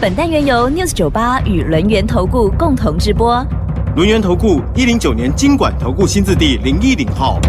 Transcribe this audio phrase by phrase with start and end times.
[0.00, 3.44] 本单元由 News 九八与轮源投顾共同直播。
[3.96, 7.40] 轮源投顾一零九年经管投顾新字第零一零号。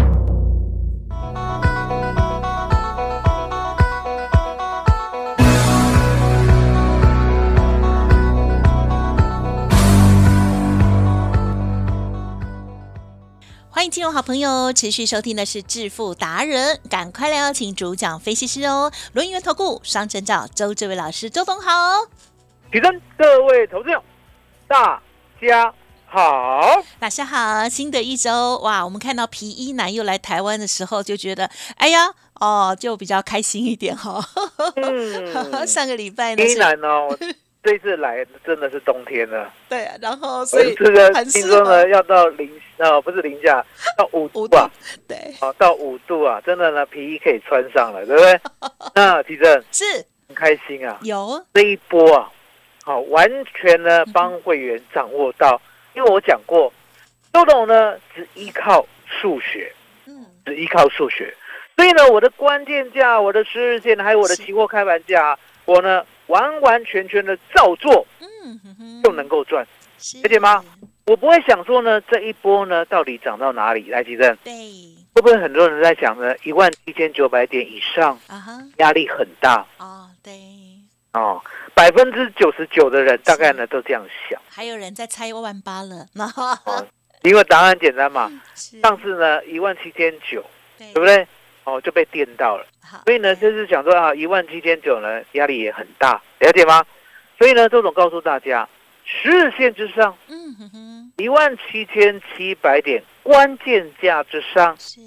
[13.70, 21.70] 欢迎听众好朋友持续收听的是致富达人，赶快来邀请主讲分析师哦，轮源投顾双证照周志伟老师，周董好。
[22.70, 24.00] 提升各位投资者，
[24.68, 25.02] 大
[25.40, 25.74] 家
[26.06, 34.24] 好，大家好，新的一周哇，我们看到皮衣男又来台湾的时候，就觉得哎呀哦，就比较开心一点哈。
[34.76, 37.08] 嗯 上个礼拜呢依是，然哦，
[37.60, 43.64] 这次来真的是冬天了，对，啊然后所以这个听说呢要到零呃不是零下
[43.98, 44.70] 到五五度度啊，，
[45.08, 48.40] 对，好到五度啊，真的呢皮衣可以穿上了，对不对？
[48.94, 49.84] 那提正是
[50.28, 52.30] 很开心啊，有这一波啊，
[52.82, 55.60] 好完全呢帮会员掌握到，
[55.94, 56.72] 因为我讲过，
[57.32, 59.72] 周董呢只依靠数学。
[60.06, 61.32] 嗯只依靠数学，
[61.76, 69.64] 所以呢，我的关键价、我的十日线，还有我的期货开盘价，我呢完完全全的照做嗯哼哼就能够赚。
[69.98, 70.64] 是了解吗？
[71.06, 74.02] 我不会想说呢，这一波呢到底涨到哪里来？
[74.02, 74.52] 吉正对
[75.14, 76.34] 会不会很多人在想呢？
[76.42, 80.32] 一万一千九百点以上，啊哈压力很大哦对，
[81.12, 81.42] 哦，
[81.74, 86.06] 百分之九十九的人大概呢都这样想还有人在猜万八了，
[87.22, 90.44] 因为答案简单嘛，是上次呢一万七千九，
[90.78, 91.04] 对对不？
[91.04, 91.26] 对？
[91.64, 92.64] 哦，就被电到了。
[93.04, 96.84] 所以呢，就是想说啊，一万七千九呢，压力也很大，了解吗？
[97.38, 98.66] 所以呢，周总告诉大家，
[99.04, 105.00] 十日线之上，嗯哼哼，一万七千七百点关键价之上，是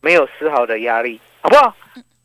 [0.00, 1.74] 没有丝毫的压力，好不好？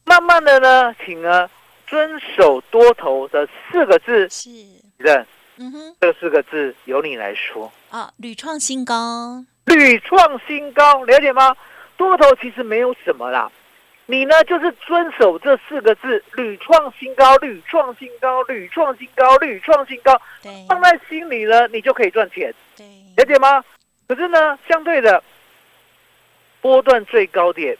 [0.06, 1.50] 慢慢的呢，请呢
[1.90, 4.50] 遵守多头的四个字，是，
[4.98, 5.26] 认。
[5.58, 5.96] 嗯哼。
[6.00, 11.56] 这四个字由你来说，啊，屡创新高，屡创新高，了解吗？
[11.98, 13.52] 多头其实没有什么啦，
[14.06, 20.22] 你呢就是遵守这四个字，屡创新高，屡创新高，屡创新高，屡创新高，
[20.70, 22.86] 放在心里呢，你就可以赚钱，对，
[23.18, 23.62] 了解吗？
[24.08, 25.22] 可是呢，相对的，
[26.62, 27.78] 波段最高点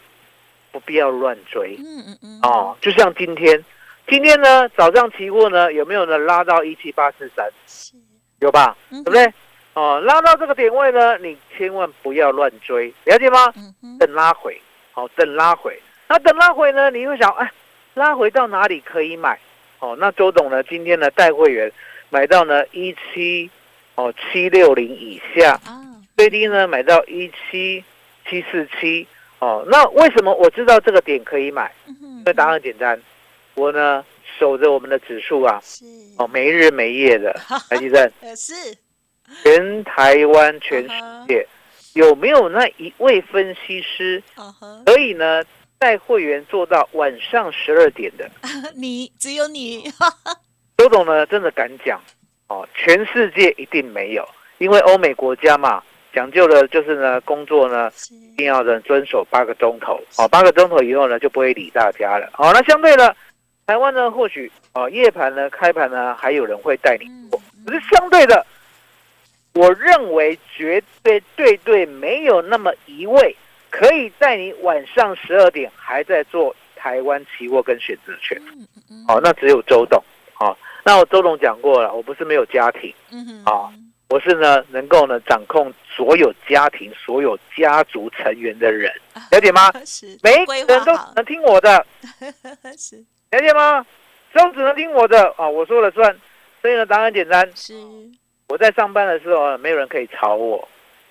[0.74, 1.78] 不必要乱追。
[1.80, 3.64] 嗯嗯嗯，哦，就像今天，
[4.10, 7.48] 今天呢早上期货呢有没有呢拉到一七八四三？
[7.68, 7.94] 是，
[8.40, 8.76] 有吧？
[8.90, 9.12] 对对不？
[9.12, 9.34] 对？
[9.76, 13.54] 哦，拉到这个点位呢，你千万不要乱追，了解吗？
[14.00, 14.60] 等拉回，
[14.92, 15.80] 好、等拉回。
[16.08, 17.50] 那等拉回呢，你会想，哎，
[17.94, 19.40] 拉回到哪里可以买？
[19.78, 21.72] 哦，那周董呢，今天呢带会员
[22.10, 23.50] 买到呢一七
[23.94, 25.80] 哦七六零以下，啊，
[26.18, 27.84] 最低呢买到一七
[28.28, 29.08] 七四七。
[29.38, 31.72] 哦，那为什么我知道这个点可以买？
[31.88, 33.00] 嗯哼因为答案简单，
[33.60, 34.04] 我呢
[34.40, 35.84] 守着我们的指数啊，是，
[36.18, 37.36] 哦，没日没夜的，
[37.70, 38.10] 来记正。
[38.22, 38.54] 呃是，
[39.44, 40.90] 全台湾、全世
[41.28, 41.46] 界
[41.94, 44.24] 有没有那一位分析师
[44.86, 45.44] 可以呢
[45.78, 48.30] 带会员做到晚上十二点的？
[48.76, 49.92] 你只有你，
[50.78, 52.00] 周董呢真的敢讲
[52.48, 54.26] 哦，全世界一定没有，
[54.58, 55.84] 因为欧美国家嘛，
[56.14, 62.30] 讲究的就是呢工作呢，一定要呢遵守八个钟头哦，八个钟头以后呢就不会理大家了。
[62.34, 63.16] 好、那相对的，
[63.70, 68.44] 台湾呢或许哦夜盘呢开盘呢还有人会带你嗯做，可是相对的，
[69.54, 73.36] 我认为绝对对对没有那么一位
[73.70, 78.42] 可以在你晚上十二点还在做台湾期货跟选择权。
[79.08, 80.04] 哦，那只有周董。
[80.40, 83.72] 哦，那我周董讲过了，我不是没有家庭，嗯哼，好
[84.10, 88.92] 我是呢能够呢掌控所有家庭、所有家族成员的人，
[89.32, 89.72] 了解吗？
[89.86, 91.86] 是，每一个人都只能听我的，
[92.76, 93.86] 是了解吗？
[94.34, 96.16] 都只能听我的啊、我说了算。
[96.62, 97.50] 所以呢，答案简单。
[97.56, 97.74] 是，
[98.48, 100.68] 我在上班的时候，没有人可以吵我，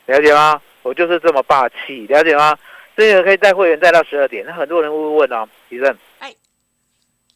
[0.07, 0.61] 了解吗？
[0.83, 2.59] 我就是这么霸气，了解吗？
[2.97, 4.45] 所以呢，可以带会员带到十二点。
[4.45, 6.35] 那很多人会问哦，李正，哎，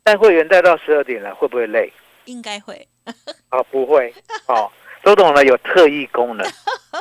[0.02, 1.92] 带会员带到十二点了，会不会累？
[2.24, 2.86] 应该会，
[3.48, 4.12] 啊，不会。
[4.46, 4.70] 哦，
[5.02, 6.46] 周董呢有特异功能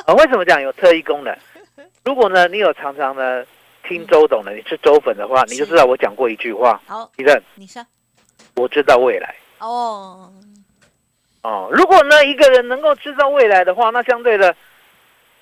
[0.06, 0.14] 啊。
[0.18, 1.36] 为什么讲有特异功能？
[2.04, 3.44] 如果呢你有常常呢
[3.86, 7.84] 听周董的，你是周粉的话，你就知道我讲过一句话，好，李正，你说，
[8.54, 9.34] 我知道未来。
[9.58, 10.32] 哦，
[11.42, 14.54] 哦，如果呢一个人能够知道未来的话，那相对的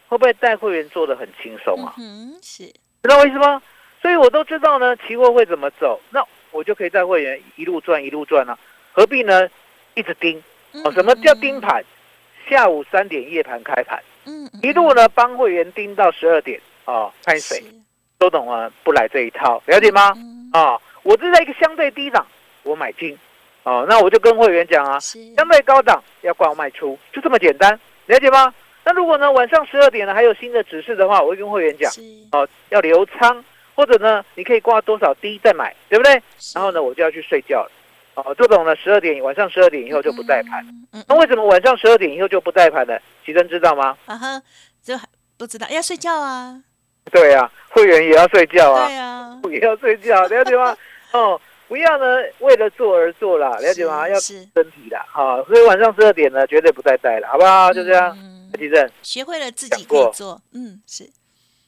[0.08, 1.94] 会不会带会员做的很轻松啊？
[1.98, 2.66] 嗯，是，
[3.02, 3.62] 知道我意思吗？
[4.02, 8.58] 所以我都知道呢，期货会怎么走，那我就可以带会员一路赚一路赚啊，
[8.92, 9.48] 何必呢
[9.94, 10.42] 一直盯？
[10.84, 11.84] 哦，什么叫盯盘？
[12.50, 14.44] 下午三点夜盘开盘，嗯？
[14.52, 17.62] 嗯，一路呢帮会员盯到十二点哦，看谁
[18.18, 20.12] 周董啊，不来这一套，了解吗？
[20.52, 22.26] 啊，我是在一个相对低档，
[22.64, 23.16] 我买进，
[23.62, 28.52] 哦，那我就跟会员讲啊，相对高档要挂卖出，就这么简单，了解吗？
[28.82, 31.92] 那如果呢晚上十二点呢还有新的指示的话，我会跟会员讲，
[32.32, 33.44] 哦，要留仓，
[33.76, 36.20] 或者呢你可以挂多少低再买，对不对？
[36.54, 37.70] 然后呢我就要去睡觉了，
[38.14, 42.98] 哦，这种呢十二点晚上十二点以后就不带盘，嗯那为什么晚上十二点以后就不带盘呢？
[43.24, 43.96] 奇珍知道吗？
[44.06, 44.42] 啊哈，
[44.82, 44.98] 就
[45.38, 46.62] 不知道要睡觉啊。
[47.10, 50.76] 对啊，会员也要睡觉啊，对呀，也要睡觉， 了解吗？
[51.12, 52.04] 哦，不要呢，
[52.40, 54.08] 为了做而做啦，了解吗？
[54.08, 57.72] 要身体的，好，所以晚上十二点呢，绝对不再带了，好不好？
[57.72, 58.16] 就这样，
[58.52, 61.08] 地震，学会了自己可以做，嗯，是，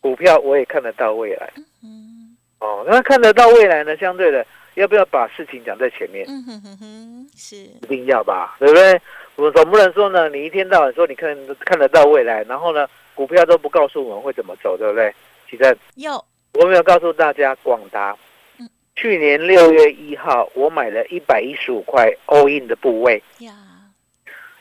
[0.00, 1.50] 股票我也看得到未来，
[1.82, 6.24] 嗯，哦，那看得到未来呢，相对的，要不要把事情讲在前面？
[6.28, 9.00] 嗯哼哼哼，是，一定要吧，对不对？
[9.36, 15.14] 我总不能说呢，你一天到晚说你看看得到未来，然后呢，股票都不告诉我们会怎么走，对不对？
[15.50, 16.22] 其实有，
[16.54, 18.16] 我没有告诉大家，广达，
[18.96, 23.54] 去年六月一号我买了一百一十五块 all in 的部位，呀，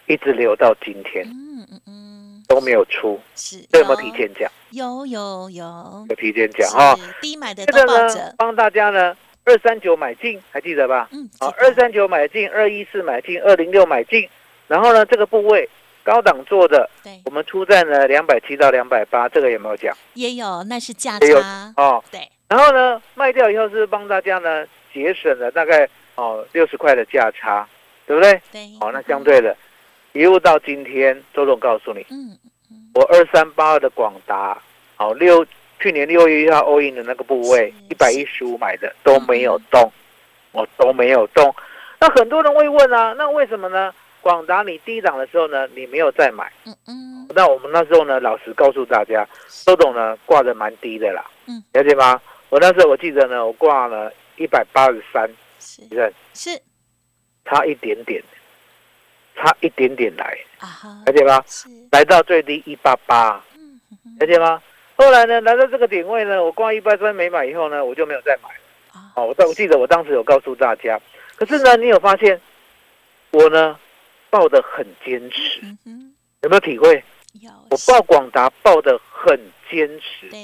[0.07, 4.51] 一直留到今天，嗯嗯嗯，都没有出，是，有没有提前讲？
[4.71, 11.09] 有有有，有提前讲哈，低买的都抱着，帮大家呢，二三九买进，还记得吧？
[11.11, 14.27] 嗯，好，二三九买进，二一四买进，二零六买进，
[14.67, 15.69] 然后呢，这个部位。
[16.03, 19.95] 高档做的，对，我们出在呢两百七到两百八，这个有没有讲？
[20.15, 22.03] 也有，那是价差哦。
[22.09, 27.67] 对，然后呢，卖掉以后是帮大家呢节省了大概哦六十块的价差，
[28.07, 28.41] 对不对？
[28.51, 28.67] 对。
[28.79, 29.55] 好，那相对的，
[30.13, 32.35] 一路到今天，周总告诉你，嗯
[32.95, 34.59] 我二三八二的广达，
[34.95, 35.45] 好六
[35.81, 39.91] 去年六月一号 all in 的那个部位一百一十五买的都没有动，
[40.51, 41.53] 我都没有动。
[41.99, 43.91] 那很多人会问啊，那为什么呢？
[44.21, 46.51] 广达，你低档的时候呢，你没有再买。
[46.65, 47.27] 嗯嗯。
[47.33, 49.27] 那我们那时候呢，老实告诉大家，
[49.65, 51.25] 周董呢挂的蛮低的啦。
[51.47, 51.63] 嗯。
[51.73, 52.21] 了解吗？
[52.49, 55.27] 我那时候我记得呢，我挂了一百八十三。
[55.59, 56.13] 是。
[56.35, 56.61] 是。
[57.45, 58.21] 差一点点，
[59.35, 60.37] 差一点点来。
[60.59, 60.89] 啊哈。
[61.07, 61.43] 了解吗？
[61.47, 61.67] 是。
[61.91, 63.43] 来到最低一八八。
[63.57, 63.79] 嗯。
[64.19, 64.61] 了解吗？
[65.01, 69.01] 后来呢，来到这个点位呢，我挂一百三没买以后呢，我就没有再买了。
[69.15, 71.01] 哦，我我记得我当时有告诉大家，
[71.35, 72.39] 可是呢，你有发现
[73.31, 73.77] 我呢？
[74.29, 75.59] 抱的很坚持，
[76.41, 77.03] 有没有体会？
[77.41, 77.51] 有。
[77.69, 79.37] 我抱广达抱的很
[79.69, 80.39] 坚持，对。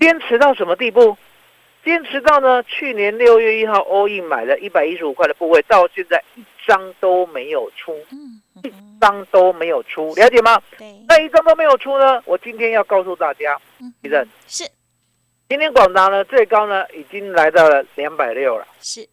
[0.00, 1.14] 坚持到什么地步？
[1.84, 2.62] 坚持到呢？
[2.62, 7.94] 去年六月一号 all in 买了一百一十五块的部位，到现在一张都没有出，
[8.64, 10.60] 一张都没有出，了解吗？
[10.76, 11.04] 对。
[11.08, 12.22] 那一张都没有出呢？
[12.24, 13.56] 我今天要告诉大家，
[14.02, 14.68] 李正是。
[15.48, 19.08] 今天广达呢最高呢已经来到了两百六了，是。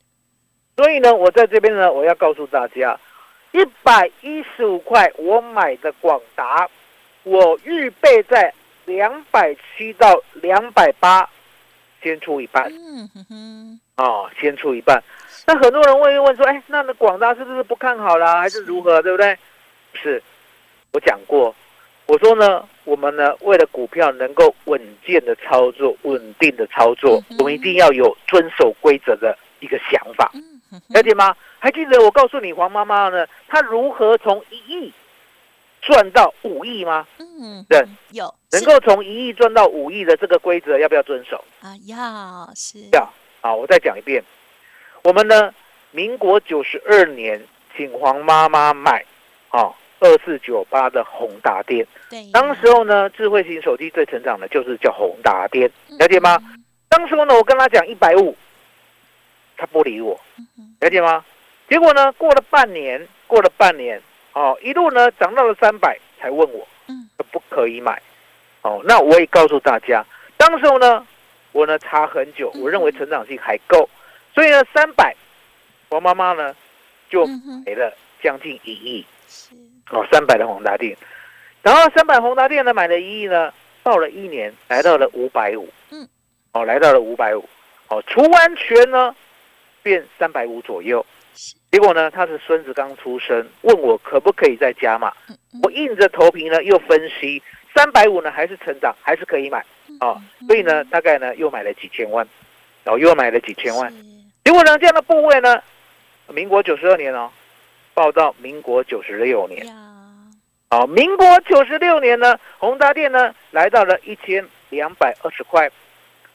[0.76, 3.00] 所以呢，我在这边呢，我要告诉大家。
[3.52, 6.70] 一百一十五块，我买的广达，
[7.24, 8.54] 我预备在
[8.84, 11.30] 两百七到两百八，
[12.04, 12.70] 先出一半。
[12.70, 15.02] 嗯哼哼，哦，先出一半。
[15.48, 19.38] 那很多人会问说，哎，那那广达是不是不看好啦，还是如何，对不对？
[19.94, 20.22] 是，
[20.92, 21.56] 我讲过，
[22.06, 30.32] 我说呢，我们呢，为了股票能够稳健的操作、稳定的操作，我们一定要有遵守规则的一个想法。
[30.90, 31.34] 了解吗？
[31.60, 34.94] 还记得我告诉你黄妈妈呢，她如何从一亿
[35.82, 37.08] 赚到五亿吗？
[37.18, 37.82] 嗯，对，
[38.12, 41.42] 有能够从一亿赚到五亿的这个规则，要不要遵守？
[41.62, 43.08] 啊，要是要
[43.46, 43.54] 啊！
[43.54, 44.24] 我再讲一遍，
[45.04, 45.54] 我们呢，
[45.92, 47.40] 民国九十二年
[47.78, 49.06] 请黄妈妈买
[49.50, 56.40] 啊二四九八的宏达电，对，当时候呢，智慧型手机最成长的就是叫宏达电，了解吗？
[56.90, 58.36] 当时候呢，我跟他讲一百五。
[59.58, 60.20] 他不理我，
[60.82, 61.24] 了解吗？
[61.70, 64.02] 结果呢，过了半年，过了半年，
[64.34, 68.02] 哦，一路呢涨到了三百，才问我，嗯，不可以买，
[68.64, 71.08] 哦，那我也告诉大家，当时候呢，
[71.56, 73.90] 我呢差很久，我认为成长性还够，
[74.34, 75.16] 所以呢，三百，
[75.88, 76.54] 王妈妈呢
[77.10, 77.26] 就
[77.66, 79.06] 买了将近一亿，
[79.90, 80.98] 哦，三百的宏达电，
[81.62, 86.06] 然后三百宏达电呢买了一亿呢，到了一年来到了五百五，嗯，
[86.52, 87.48] 哦，来到了五百五，
[87.88, 89.16] 哦，除完全呢。
[89.86, 91.06] 变三百五左右，
[91.72, 95.14] 结果呢，他是孙子刚出生，问我可不可以再加嘛？
[95.62, 97.40] 我硬着头皮呢，又分析
[97.76, 99.64] 三百五呢还是成长，还是可以买
[100.00, 100.22] 啊。
[100.48, 102.28] 所以呢，大概呢又买了几千万，
[102.84, 103.92] 然后又买了几千万。
[104.44, 105.62] 结果呢，这样的部位呢，
[106.28, 107.32] 民国九十二年哦，
[107.94, 109.66] 报到民国九十六年。
[109.66, 109.74] 呀，
[110.70, 115.70] 好，民国九十六年呢，宏达电呢来到了一千两百二十块。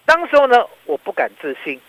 [0.04, 1.80] 当时候呢，我不敢置信，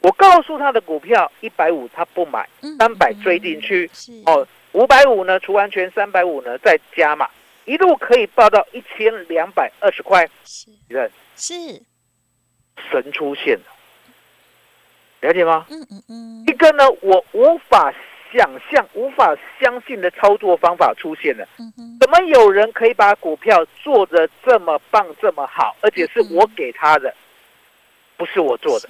[0.00, 7.28] 我告诉他的股票一百五他不买，嗯三百追进去，是哦，五百五呢除完全，三百五呢再加码，
[7.66, 10.26] 一路可以报到一千两百二十块。
[10.44, 11.54] 是人是，
[12.90, 13.64] 神出现了，
[15.20, 15.66] 了解吗？
[15.68, 17.92] 嗯嗯嗯一个呢，我无法
[18.32, 21.46] 想象、无法相信的操作方法出现了。
[21.58, 27.14] 嗯哼，怎么有人可以把股票做得这么棒、这么好，而且是我给他的，
[28.16, 28.88] 不是我做的？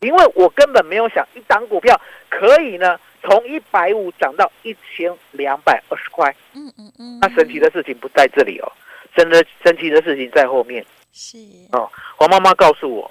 [0.00, 1.98] 因为我根本没有想一档股票
[2.28, 6.34] 可以呢从一百五涨到一千两百二十块。
[6.54, 8.72] 嗯嗯嗯，那神奇的事情不在这里哦，
[9.16, 10.84] 真的神奇的事情在后面。
[11.12, 11.38] 是
[11.72, 13.10] 哦黄妈妈告诉我，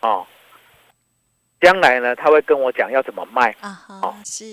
[0.00, 0.26] 哦，
[1.60, 4.44] 将来呢，她会跟我讲要怎么卖啊哈哦是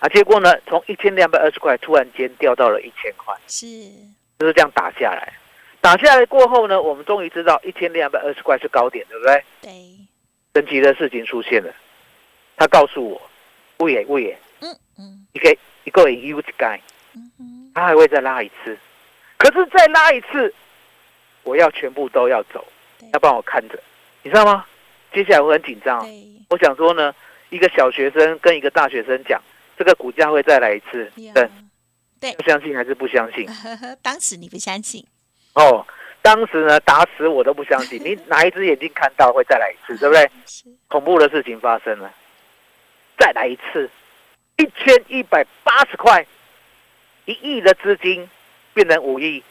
[0.00, 0.08] 啊。
[0.08, 3.66] 结果呢，从一千两百二十块突然间掉到了一千块，是
[4.38, 5.32] 就是这样打下来。
[5.80, 9.44] 打下来过后呢，我们终于知道一千两百二十块是高点，对不对？
[9.62, 9.72] 对，
[10.54, 11.72] 神奇的事情出现了，
[12.56, 13.22] 他告诉我，
[13.78, 15.26] 魏野魏野，嗯嗯。
[15.32, 16.80] 一个一个人 U 盖，
[17.14, 18.76] 嗯哼，他还会再拉一次，
[19.36, 20.52] 可是再拉一次，
[21.42, 22.64] 我要全部都要走，
[23.12, 23.78] 要帮我看着，
[24.22, 24.64] 你知道吗？
[25.12, 26.24] 接下来我很紧张，对。
[26.50, 27.14] 我想说呢，
[27.50, 29.40] 一个小学生跟一个大学生讲，
[29.76, 31.32] 这个股价会再来一次，呀。
[31.34, 31.48] 对，
[32.20, 32.32] 对。
[32.32, 33.46] 要相信还是不相信？
[34.02, 35.04] 当时你不相信，
[35.54, 35.86] 哦，
[36.22, 40.30] 当时呢打死我都不相信，你哪一只眼睛看到会再来一次，对不对？
[40.88, 42.12] 恐怖的事情发生了，
[43.18, 43.90] 再来一次，
[44.56, 46.26] 一千一百八十块，
[47.24, 48.28] 一亿的资金
[48.74, 49.42] 变成五亿，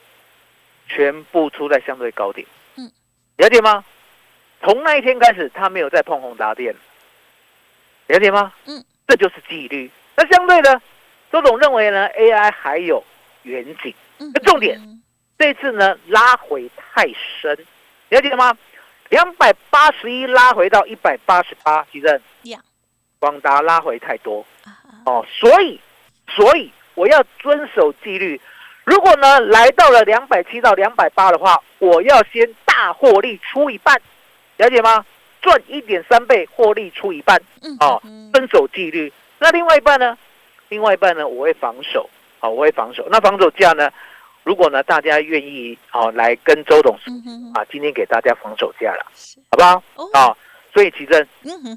[0.88, 2.46] 全部出在相对高点。
[2.78, 2.92] 嗯，
[3.38, 3.84] 了解吗？
[4.62, 6.74] 从那一天开始，他没有再碰宏达电，
[8.08, 8.54] 了解吗？
[8.66, 9.92] 嗯，这就是纪律。
[10.16, 10.82] 那相对的，
[11.32, 13.04] 周总认为呢，AI 还有
[13.44, 13.94] 远景。
[14.18, 15.02] 那重点嗯
[15.38, 17.06] 这次呢拉回太
[17.42, 17.58] 深，
[18.10, 18.58] 了解吗？
[19.10, 22.20] 两百八十一拉回到一百八十八，其实呀
[23.26, 24.46] 广达拉回太多
[25.08, 25.80] 哦，所以
[26.30, 28.40] 所以我要遵守纪律。
[28.84, 34.00] 如果呢来到了两百七到两百八的话，我要先大获利出一半，
[34.58, 35.04] 了解吗？
[35.42, 39.12] 赚一点三倍，获利出一半，嗯哦嗯遵守纪律。
[39.40, 40.16] 那另外一半呢？
[40.70, 42.08] 另外一半呢，我会防守，
[42.40, 43.08] 好、我会防守。
[43.10, 43.90] 那防守价呢？
[44.44, 46.96] 如果呢大家愿意好、来跟周董
[47.56, 49.04] 啊，今天给大家防守价了，
[49.50, 49.84] 好不好？
[49.96, 50.38] 哦啊、
[50.76, 51.26] 所以奇珍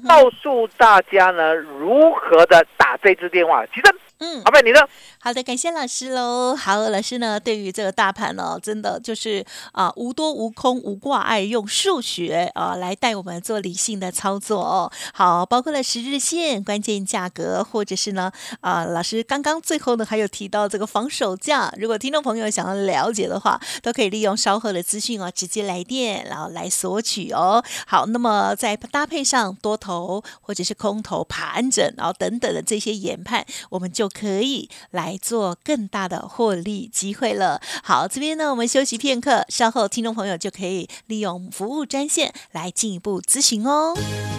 [0.05, 3.65] 告诉大家呢，如何的打这支电话。
[3.67, 4.81] 奇珍，嗯好，贝你呢？
[5.21, 6.53] 好的，感谢老师喽。
[6.53, 14.91] 好，老师呢，对于这个大盘呢，真的就是啊、无多无空无挂碍，用数学啊、来带我们做理性的操作哦。
[15.13, 21.73] 好，包括了十日线、关键价格，或者是呢啊、老师刚刚最后呢还有提到这个防守价。
[21.77, 27.63] 如果听众朋友想要了解的话，都可以利用稍后的资讯哦，直接来电然后来索取哦。
[27.87, 37.61] 好，那么再搭配上多头或者是空头盘整，然后等等的这些研判，我们就可以来做更大的获利机会了。
[37.83, 43.93] 好，这边呢我们休息片刻，稍后听众朋友就可以利用服务专线来进一步咨询哦。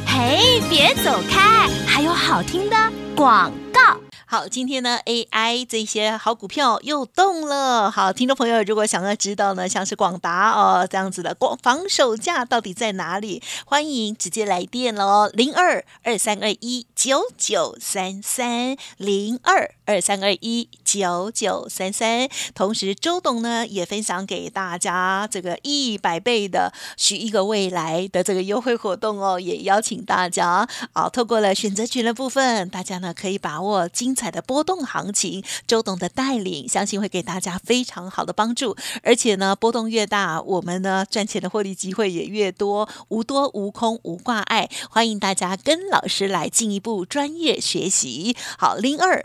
[0.07, 2.77] 嘿，别走开，还有好听的
[3.15, 4.10] 广告。
[4.32, 7.90] 好，今天呢，AI 这些好股票又动了。
[7.90, 22.28] 好，听众朋友，如果想要知道呢，像是广达哦这样子的广防守价到底在哪里，欢迎直接来电喽，零二二三二一九九三三零二二三二一九九三三。
[22.52, 38.76] 同时，周董呢也分享给大家这个一百倍的许一个未来的这个优惠活动哦，也邀请大家啊，透过了选择权的部分，大家呢可以把握精彩的波动行情，周董的带领，相信会给大家非常好的帮助。
[39.04, 44.68] 而且呢，波动越大，我们呢赚钱的获利机会也越多，无多无空无挂碍。
[44.90, 48.37] 欢迎大家跟老师来进一步专业学习。
[48.59, 49.25] 好，零二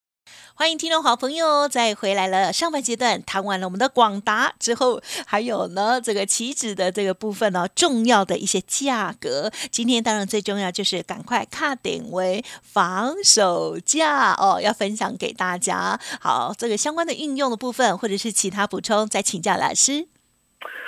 [0.61, 2.53] 欢迎听众好朋友再回来了。
[2.53, 9.51] 上半阶段谈完了我们的广达之后，还有呢这个期指的这个部分呢，重要的一些价格。
[9.71, 15.99] 今天当然最重要就是赶快卡点为防守价哦，要分享给大家。
[16.19, 20.05] 好，这个相关的运用的部分或者是其他补充，再请教老师。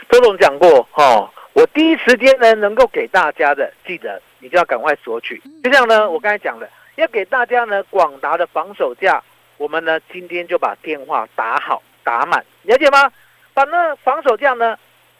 [0.07, 5.41] 周总讲过哈，我第一时间呢能够给大家的，记得你就要赶快索取。
[5.63, 9.23] 就像呢，我刚才讲的，要给大家呢广达的防守价，
[9.63, 13.09] 我们呢今天就把电话打好打满，了解吗？
[13.53, 14.77] 把那防守价呢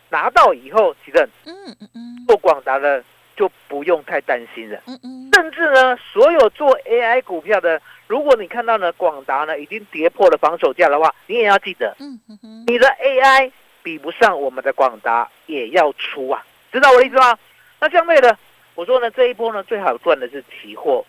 [0.10, 3.02] 拿到以后，其实嗯嗯嗯做广达的
[3.38, 4.82] 就不用太担心了。
[4.86, 13.50] 嗯嗯，甚至呢，所有做 AI 股票的，如果你看到呢广达呢已经跌破了防守价的话，你也要记得，嗯嗯嗯，你的 AI
[13.82, 17.40] 比不上我们的广达，也要出啊，知道我的意思吗？
[17.80, 18.38] 那相对的，
[18.76, 21.06] 我说呢，这一波呢最好赚的是期货，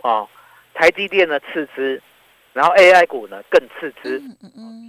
[0.00, 0.26] 啊，
[0.72, 2.00] 台积电呢次之，
[2.58, 4.20] 然后 AI 股呢更次之，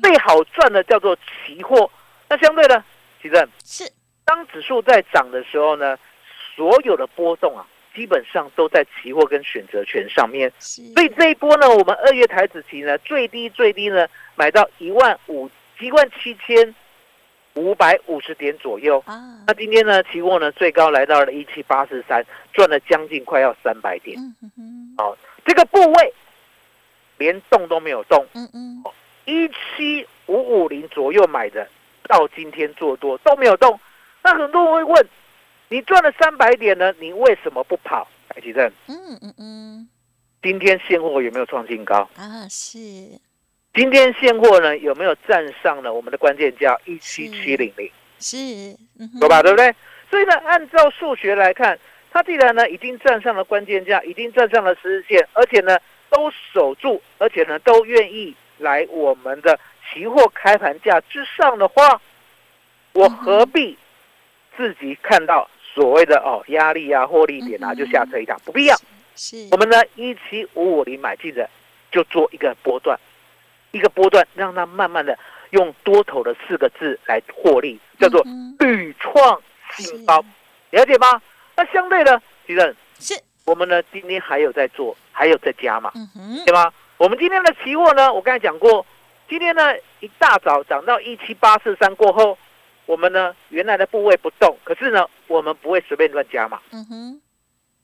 [0.02, 1.88] 最好赚的叫做期货。
[2.28, 2.84] 那相对呢，
[3.22, 3.92] 其实是，
[4.26, 5.96] 当指数在涨的时候呢，
[6.56, 10.52] 所有的波动啊，基本上都在期货跟选择权上面。
[10.58, 15.48] 所以这一波呢，我们二月台子期呢，最低最低呢，买到一万五
[15.80, 16.74] 一万七千
[17.54, 18.98] 五百五十点左右。
[19.06, 19.14] 啊，
[19.46, 24.20] 那今天呢，期货呢最高来到了一七八四三，赚了将近快要三百点。
[24.20, 26.14] 嗯嗯嗯哦，这个部位
[27.20, 28.84] 连动都没有动，嗯嗯，
[29.26, 31.68] 一七五五零左右买的，
[32.08, 33.80] 到今天做多都没有动。
[34.24, 35.08] 那很多人会问，
[35.68, 38.08] 你赚了三百点呢，你为什么不跑？
[38.30, 39.90] 台积电嗯嗯嗯，
[40.42, 42.08] 今天现货有没有创新高？
[42.16, 42.78] 啊是，
[43.74, 47.92] 今天现货呢有没有站上了我们的关键价一七七零零？
[48.20, 48.38] 是，
[49.00, 49.42] 嗯哼有吧？
[49.42, 49.74] 对不对？
[50.12, 51.78] 所以呢，按照数学来看，
[52.12, 55.78] 它既然呢已经站上了关键价，已经站上了十日线，而且呢
[56.10, 59.60] 都守住，而且呢都愿意来我们的
[59.92, 62.02] 期货开盘价之上的话，
[62.94, 63.78] 我何必
[64.58, 68.40] 自己看到所谓的哦压力啊、获利点啊就下车一趟？
[68.44, 68.76] 不必要。
[69.16, 71.50] 是，我们呢一七五五零买进的，
[71.92, 72.98] 就做一个波段，
[73.72, 75.18] 一个波段，让它慢慢的
[75.52, 79.42] 用多头的四个字来获利，叫做嗯屡创
[79.76, 80.24] 新高，
[80.72, 81.22] 了解吗？
[81.56, 85.92] 那相对的，其实是，我们呢今天还有在做，还有在加嘛，
[86.46, 86.72] 对吗？
[86.96, 88.86] 我们今天的期货呢，我刚才讲过，
[89.28, 92.38] 今天呢一大早涨到一七八四三过后，
[92.86, 97.22] 我们呢原来的部位不动，可是呢我们不会随便乱加嘛，嗯哼，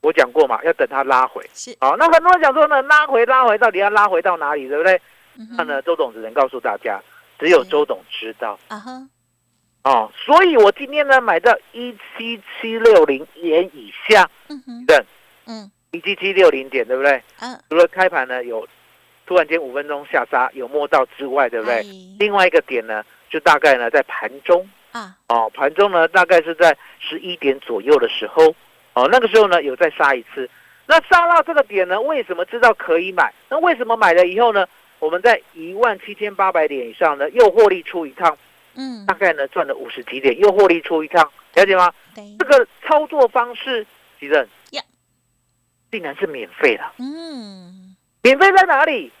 [0.00, 1.46] 我讲过嘛，要等它拉回。
[1.52, 4.98] 是，好，那很多人讲说呢，拉回拉回，到底要拉回到哪里，对不对？
[5.38, 6.98] 嗯，那呢，周董只能告诉大家，
[7.38, 8.58] 只有周董知道。
[8.68, 9.08] 啊哈，
[9.84, 10.10] 哦。
[10.16, 15.04] 所以我今天呢买到一七七六零元以下，嗯哼，对，
[15.44, 17.22] 嗯一七七六零点，对不对？
[17.40, 18.66] 嗯，除了开盘呢有
[19.26, 21.76] 突然间五分钟下杀有摸到之外，对不对？
[21.76, 21.84] 哎
[22.18, 28.54] 另外一个点呢，就大概呢在盘中啊，哦，盘中呢大概是在十一点左右的时候，
[28.94, 30.48] 哦，那个时候呢有再杀一次。
[30.86, 33.32] 那杀到这个点呢，为什么知道可以买？
[33.48, 34.64] 那为什么买了以后呢，
[35.00, 38.38] 我们在一万七千八百点以上呢，又获利出一趟，
[38.76, 41.92] 嗯大，概呢赚了五十几点，又获利出一趟，了解吗？
[42.14, 43.84] 对，这个操作方式，
[44.20, 44.82] 其实呀
[45.90, 46.84] 竟然是免费的。
[46.98, 49.12] 嗯，免费在哪里？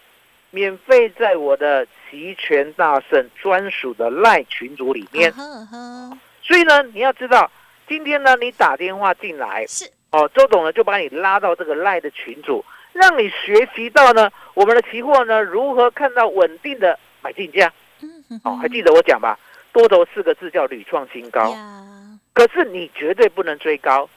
[0.50, 5.30] 免费在我的齐全大圣专属的赖群组里面。
[5.32, 7.50] 啊哈哈，所以呢，你要知道，
[7.86, 17.70] 今天呢，你打电话进来，是，哦，周董呢就把你拉到这个赖的群组，让你学习到呢我们的期货呢如何看到稳定的买进价。
[18.00, 19.38] 嗯哼哦，还记得我讲吧？
[19.72, 21.54] 多头四个字叫屡创新高，
[22.32, 24.08] 可是你绝对不能追高。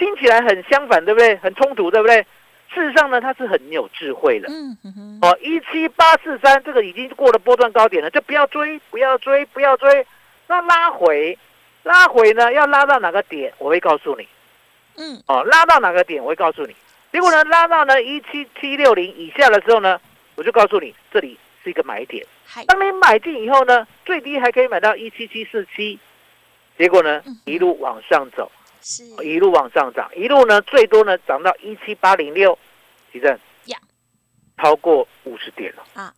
[0.00, 1.36] 听起来很相反，对不对？
[1.36, 2.26] 很冲突，对不对？
[2.72, 4.48] 事实上呢，它是很有智慧的。
[4.48, 10.06] 嗯哦，一七八四三这个已经过了波段高点了，就不要追，不要追，不要追。
[10.46, 11.36] 那拉回，
[11.82, 13.52] 拉回呢，要拉到哪个点？
[13.58, 14.26] 我会告诉你。
[14.96, 16.22] 嗯，哦，拉到哪个点？
[16.22, 16.74] 我会告诉你。
[17.12, 20.00] 结果呢，拉到呢一七七六零以下的时候呢，
[20.36, 22.24] 我就告诉你，这里是一个买点。
[22.46, 25.98] 嗨，当你买进以后呢，最低还可以买到一七七四七。
[26.78, 28.50] 结果呢嗯，一路往上走，
[28.82, 32.58] 是，一路往上涨，一路呢最多呢涨到一七八零六，
[33.12, 33.38] 提正。
[33.66, 33.78] 呀，
[34.58, 35.84] 超过五十点了。
[35.94, 36.14] 啊，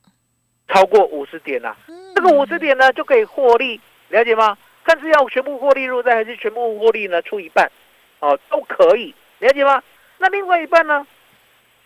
[0.69, 1.77] 超过五十点了。
[1.89, 2.15] 嗯。
[2.15, 4.57] 这个五十点呢就可以获利，了解吗？
[4.85, 7.71] 看是要全部获利入袋，还是全部获利呢出一半，
[8.19, 9.83] 哦，都可以，了解吗？
[10.19, 11.07] 那另外一半呢，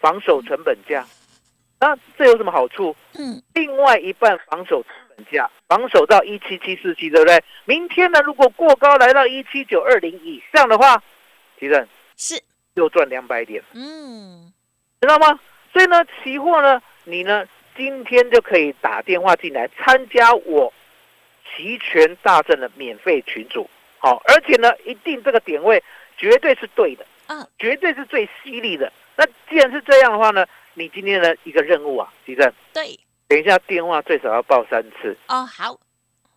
[0.01, 1.07] 防守成本价，
[1.79, 2.97] 那这有什么好处？
[3.19, 7.43] 嗯，另外一半防守成本价，防守到一七七四七，对不对？
[7.67, 11.03] 明天呢，如果过高来到一七九二零以上的话，
[11.59, 11.87] 提正
[12.17, 12.43] 是，
[12.75, 14.53] 又赚两百点，嗯，
[15.01, 15.39] 知道吗？
[15.73, 17.45] 所以呢，期货呢，你呢
[17.77, 20.73] 今天就可以打电话进来参加我
[21.45, 23.69] 齐全大阵的免费群组。
[23.99, 25.83] 好，而且呢，一定这个点位
[26.17, 28.91] 绝对是对的，嗯，绝对是最犀利的。
[29.16, 32.98] 那既然是这样的话呢，你今天的一个任务啊，吉正，对，
[33.29, 35.16] 等一下电话最少要报三次。
[35.29, 35.79] 哦，好，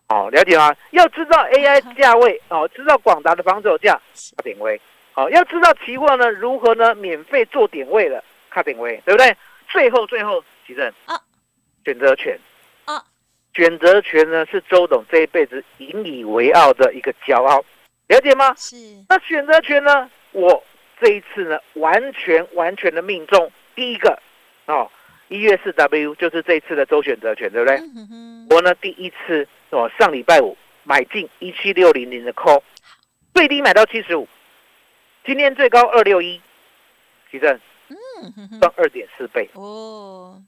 [0.08, 0.74] 哦，了解吗？
[0.92, 3.94] 要知道 AI 价位哦，知道广达的防守价，
[4.36, 4.80] 卡点位。
[5.12, 9.36] 好，要知道期货呢如何呢免费做点位的，卡点位，对不对？
[9.68, 11.20] 最后最后，吉正啊，
[11.84, 12.38] 选择权
[12.86, 13.04] 啊，
[13.54, 17.62] 选择权呢是周董这一辈子引以为傲的一个骄傲，
[18.08, 18.54] 了解吗？
[18.56, 18.76] 是，
[19.08, 20.62] 那选择权呢，我
[21.00, 23.50] 这一次呢完全完全的命中。
[23.74, 24.20] 第一个
[24.66, 24.90] 哦，
[25.28, 27.80] 一月四 W 就是这一次的周选择权，对不对？
[28.50, 32.60] 我呢第一次哦上礼拜五买进一七六零零的 call，
[33.34, 34.28] 最低买到七十五，
[35.24, 36.40] 今天最高二六一，
[37.30, 37.58] 提正
[37.88, 39.48] 嗯赚二点四倍。
[39.54, 40.40] 哦，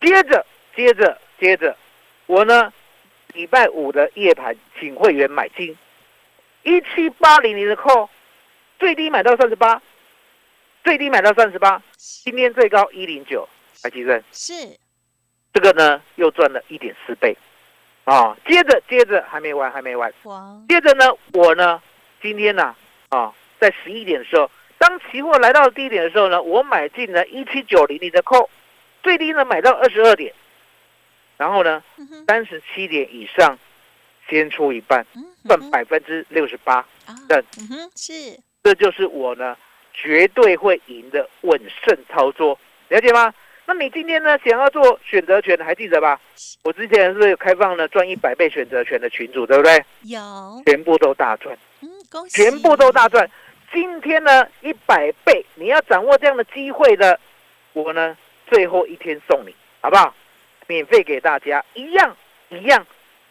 [0.00, 0.44] 接着
[0.74, 1.76] 接着接着，
[2.26, 2.72] 我呢
[3.34, 5.76] 礼拜五的夜盘请会员买进
[6.62, 8.08] 一七八零零的 call，
[8.78, 9.80] 最低买到三十八，
[10.82, 13.48] 最低买到三十八，今天最高一零九，
[13.84, 14.22] 来提正。
[14.32, 14.52] 是，
[15.52, 17.36] 这个呢又赚了一点四倍，
[18.04, 21.82] 啊，接着接着还没完还没完，哇，接着呢我呢
[22.22, 22.74] 今天呢
[23.10, 28.48] 啊在十一点的时候，当期货来到低点的时候呢，我买进了一七九零零的 call，
[29.02, 30.32] 最低呢买到二十二点，
[31.36, 31.82] 然后呢
[32.26, 33.58] 三十七点以上
[34.28, 35.06] 先出一半，
[35.46, 37.44] 赚百分之六十八，啊，赚。
[37.58, 39.56] 嗯，是，这就是我呢
[39.92, 43.32] 绝对会赢的稳胜操作，了解吗？
[43.66, 46.20] 那你今天呢想要做选择权，还记得吧？
[46.64, 49.84] 我之前是开放了赚一百倍选择权的群组，对不对？
[50.02, 50.20] 有，
[50.66, 53.30] 全部都大赚，嗯，恭喜，全部都大赚。
[53.72, 57.20] 今天呢一百倍，你要掌握这样的机会的，
[57.72, 58.16] 我呢
[58.48, 60.12] 最后一天送你，好不好？
[60.66, 62.16] 免费给大家，一样
[62.48, 62.84] 一样，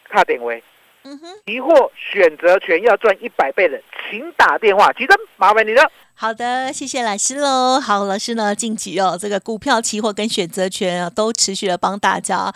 [0.04, 0.62] 卡点位。
[1.04, 1.26] 嗯哼。
[1.46, 4.92] 疑惑选择权要赚一百倍的，请打电话。
[4.92, 5.90] 其实麻烦你了。
[6.14, 7.80] 好的，谢谢老师喽。
[7.80, 12.52] 好，老师呢，近期哦，这个股票、期货跟选择权啊，都持续的帮大家。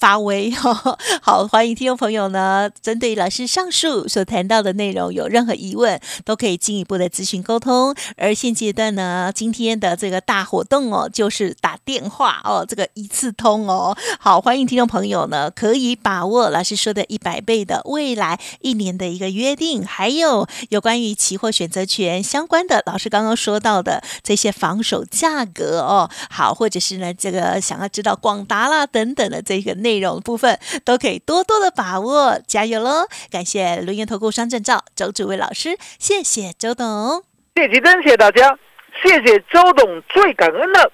[0.00, 7.94] 发威哦， 好，欢迎听众朋友呢，针对老师上述所谈到的内容有任何疑问，都可以进一步的咨询沟通。
[8.16, 13.94] 而现阶段呢，今天的这个大活动哦，就是打电话哦，这个一次通哦。
[14.18, 33.08] 好，欢迎听众朋友呢，可以把握老师说的一百倍的未来一年的一个约定，还有有关于期货选择权相关的，老师刚刚说到的这些防守价格哦，好，或者是呢，这个想要知道广达啦等等的这个内容部分，都可以多多的把握，加油喽！
[33.30, 37.24] 感谢轮研投顾双证照周志伟老师，谢谢周董。
[37.56, 38.56] 谢谢真，谢谢大家，
[39.02, 40.92] 谢谢周董，最感恩的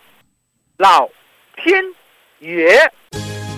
[0.78, 1.08] 老
[1.62, 1.84] 天
[2.38, 2.90] 爷。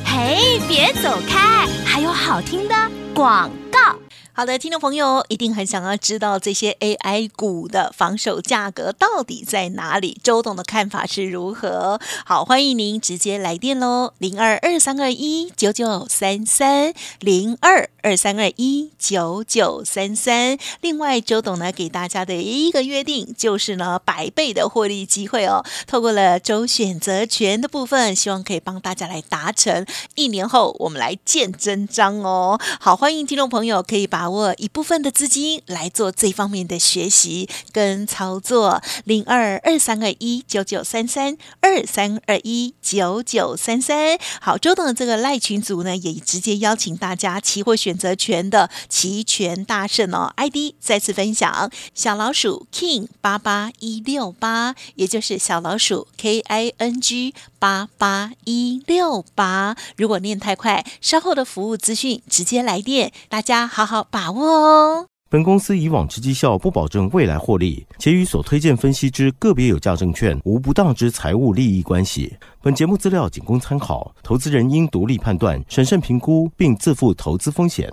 [0.04, 2.74] 嘿，别走开，还有好听的
[3.14, 3.96] 广告。
[4.38, 10.16] 好的，听众朋友一定很想要知道这些 AI 股的防守价格到底在哪里？
[10.22, 12.00] 周董的看法是如何？
[12.24, 20.56] 好，欢迎您直接来电喽，零二二三二一九九三三零二二三二一九九三三。
[20.82, 25.64] 另外，周董呢给大家的一个约定就是呢百倍的获利机会哦。
[25.88, 29.84] 透过了周选择权的部分，希望可以帮大家来达成。
[30.14, 32.60] 一年后我们来见真章哦。
[32.78, 44.18] 好，欢迎听众朋友可以把握一部分的资金来做这方面的学习跟操作，零二二三二一九九三三二三二一九九三三。
[44.40, 59.76] 好，周董的这个赖群组呢，也直接邀请大家期货选择权的期权大胜哦，ID 再次分享小老鼠 King 八八一六八，也就是小老鼠 K I N G 八八一六八。
[59.96, 65.06] 如果念太快，稍后的服务资讯直接来电，大家好好把握哦。
[65.30, 72.34] 本公司以往之绩效不保证未来获利，且与所推荐分析之个别有价证券无不当之财务利益关系。
[72.62, 77.92] 本节目资料仅供参考，投资人应独立判断、审慎评估，并自负投资风险。